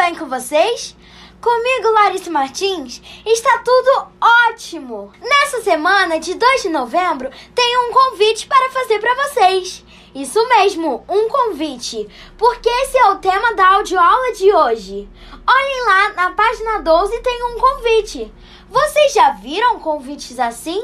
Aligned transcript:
bem 0.00 0.14
com 0.14 0.26
vocês? 0.26 0.96
Comigo, 1.42 1.90
Larissa 1.90 2.30
Martins, 2.30 3.02
está 3.26 3.58
tudo 3.58 4.08
ótimo! 4.48 5.12
Nessa 5.20 5.60
semana 5.60 6.18
de 6.18 6.32
2 6.32 6.62
de 6.62 6.68
novembro, 6.70 7.30
tenho 7.54 7.86
um 7.86 7.92
convite 7.92 8.46
para 8.46 8.70
fazer 8.70 8.98
para 8.98 9.14
vocês. 9.24 9.84
Isso 10.14 10.42
mesmo, 10.48 11.04
um 11.06 11.28
convite, 11.28 12.08
porque 12.38 12.66
esse 12.66 12.96
é 12.96 13.10
o 13.10 13.18
tema 13.18 13.52
da 13.52 13.74
audioaula 13.74 14.32
de 14.32 14.50
hoje. 14.50 15.06
Olhem 15.46 15.84
lá 15.84 16.08
na 16.14 16.30
página 16.30 16.80
12 16.80 17.20
tem 17.20 17.44
um 17.44 17.58
convite. 17.60 18.32
Vocês 18.70 19.12
já 19.12 19.32
viram 19.32 19.80
convites 19.80 20.38
assim? 20.38 20.82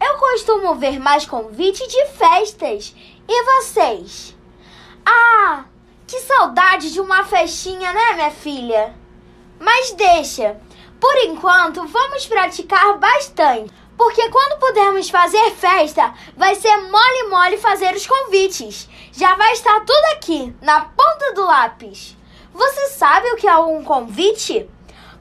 Eu 0.00 0.16
costumo 0.16 0.76
ver 0.76 0.98
mais 0.98 1.26
convite 1.26 1.86
de 1.86 2.06
festas. 2.06 2.94
E 3.28 3.42
vocês? 3.42 4.34
Ah, 5.04 5.64
que 6.10 6.20
saudade 6.22 6.92
de 6.92 7.00
uma 7.00 7.22
festinha, 7.22 7.92
né, 7.92 8.14
minha 8.14 8.30
filha? 8.32 8.92
Mas 9.60 9.92
deixa. 9.92 10.60
Por 10.98 11.16
enquanto, 11.18 11.86
vamos 11.86 12.26
praticar 12.26 12.98
bastante. 12.98 13.72
Porque 13.96 14.28
quando 14.28 14.58
pudermos 14.58 15.08
fazer 15.08 15.52
festa, 15.52 16.12
vai 16.36 16.56
ser 16.56 16.76
mole 16.78 17.28
mole 17.28 17.58
fazer 17.58 17.94
os 17.94 18.08
convites. 18.08 18.88
Já 19.12 19.36
vai 19.36 19.52
estar 19.52 19.78
tudo 19.80 20.04
aqui, 20.16 20.52
na 20.60 20.80
ponta 20.80 21.32
do 21.32 21.44
lápis. 21.44 22.16
Você 22.52 22.88
sabe 22.88 23.28
o 23.28 23.36
que 23.36 23.46
é 23.46 23.56
um 23.58 23.84
convite? 23.84 24.68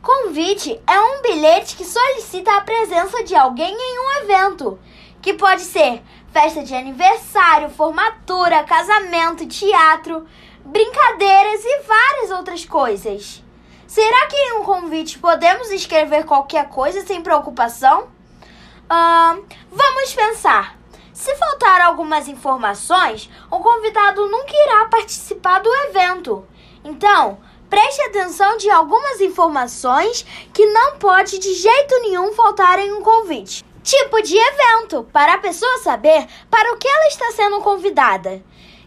Convite 0.01 0.81
é 0.87 0.99
um 0.99 1.21
bilhete 1.21 1.75
que 1.75 1.85
solicita 1.85 2.51
a 2.51 2.61
presença 2.61 3.23
de 3.23 3.35
alguém 3.35 3.75
em 3.77 3.99
um 3.99 4.23
evento, 4.23 4.79
que 5.21 5.35
pode 5.35 5.61
ser 5.61 6.01
festa 6.31 6.63
de 6.63 6.73
aniversário, 6.73 7.69
formatura, 7.69 8.63
casamento, 8.63 9.45
teatro, 9.45 10.25
brincadeiras 10.65 11.61
e 11.63 11.81
várias 11.81 12.31
outras 12.31 12.65
coisas. 12.65 13.43
Será 13.87 14.27
que 14.27 14.35
em 14.35 14.53
um 14.59 14.63
convite 14.63 15.17
podemos 15.17 15.71
escrever 15.71 16.23
qualquer 16.25 16.69
coisa 16.69 17.05
sem 17.05 17.21
preocupação? 17.21 18.03
Uh, 18.03 19.45
vamos 19.71 20.13
pensar. 20.13 20.77
Se 21.13 21.35
faltar 21.35 21.81
algumas 21.81 22.27
informações, 22.27 23.29
o 23.51 23.59
convidado 23.59 24.27
nunca 24.27 24.53
irá 24.53 24.85
participar 24.85 25.59
do 25.59 25.73
evento. 25.87 26.47
Então, 26.83 27.39
preste 27.69 28.01
atenção 28.03 28.57
de 28.57 28.69
algumas 28.69 29.19
informações 29.19 30.25
que 30.53 30.65
não 30.67 30.97
pode 30.97 31.39
de 31.39 31.53
jeito 31.53 31.99
nenhum 32.01 32.33
faltar 32.33 32.79
em 32.79 32.93
um 32.93 33.01
convite. 33.01 33.65
Tipo 33.83 34.21
de 34.21 34.37
evento, 34.37 35.03
para 35.11 35.33
a 35.33 35.37
pessoa 35.39 35.79
saber 35.79 36.27
para 36.49 36.73
o 36.73 36.77
que 36.77 36.87
ela 36.87 37.07
está 37.07 37.31
sendo 37.31 37.59
convidada. 37.61 38.43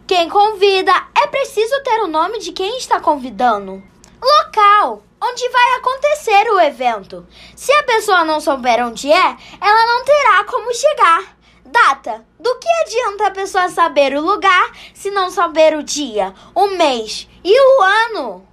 Quem 0.07 0.29
convida 0.29 0.93
é 1.17 1.27
preciso 1.29 1.81
ter 1.83 2.01
o 2.03 2.09
nome 2.09 2.39
de 2.41 2.53
quem 2.53 2.77
está 2.77 3.01
convidando. 3.01 3.83
Local 4.21 5.03
onde 5.23 5.49
vai 5.49 5.75
acontecer 5.77 6.51
o 6.51 6.61
evento. 6.61 7.27
Se 7.55 7.73
a 7.73 7.85
pessoa 7.85 8.25
não 8.25 8.41
souber 8.41 8.85
onde 8.85 9.11
é, 9.11 9.37
ela 9.61 9.87
não 9.87 10.05
terá 10.05 10.45
como 10.45 10.75
chegar. 10.75 11.37
Data: 11.65 12.27
do 12.39 12.59
que 12.59 12.69
adianta 12.83 13.29
a 13.29 13.31
pessoa 13.31 13.69
saber 13.69 14.15
o 14.15 14.21
lugar 14.21 14.73
se 14.93 15.11
não 15.11 15.31
saber 15.31 15.77
o 15.77 15.83
dia, 15.83 16.35
o 16.55 16.67
mês 16.69 17.29
e 17.45 17.59
o 17.59 17.83
ano? 17.83 18.47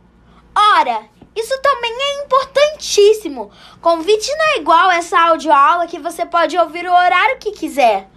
Hora: 0.55 1.09
isso 1.35 1.59
também 1.61 1.91
é 1.91 2.23
importantíssimo. 2.23 3.51
Convite 3.81 4.31
não 4.37 4.45
é 4.45 4.57
igual 4.57 4.91
essa 4.91 5.19
audioaula 5.19 5.87
que 5.87 5.99
você 5.99 6.25
pode 6.25 6.57
ouvir 6.57 6.87
o 6.87 6.93
horário 6.93 7.39
que 7.39 7.51
quiser. 7.51 8.07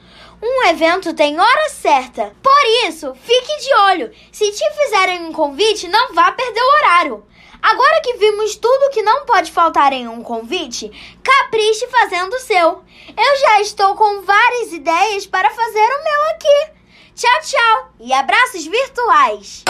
Um 0.44 0.66
evento 0.70 1.14
tem 1.14 1.38
hora 1.38 1.68
certa. 1.68 2.34
Por 2.42 2.88
isso, 2.88 3.14
fique 3.14 3.56
de 3.58 3.74
olho. 3.74 4.12
Se 4.32 4.50
te 4.50 4.70
fizerem 4.72 5.24
um 5.24 5.32
convite, 5.32 5.86
não 5.86 6.12
vá 6.12 6.32
perder 6.32 6.60
o 6.60 6.76
horário. 6.78 7.26
Agora 7.62 8.00
que 8.02 8.14
vimos 8.14 8.56
tudo 8.56 8.90
que 8.90 9.02
não 9.02 9.24
pode 9.24 9.52
faltar 9.52 9.92
em 9.92 10.08
um 10.08 10.20
convite, 10.20 10.90
capriche 11.22 11.86
fazendo 11.86 12.32
o 12.32 12.40
seu. 12.40 12.82
Eu 13.16 13.36
já 13.40 13.60
estou 13.60 13.94
com 13.94 14.22
várias 14.22 14.72
ideias 14.72 15.26
para 15.26 15.48
fazer 15.48 15.78
o 15.78 16.02
meu 16.02 16.22
aqui. 16.30 16.72
Tchau, 17.14 17.40
tchau 17.42 17.92
e 18.00 18.12
abraços 18.12 18.66
virtuais! 18.66 19.62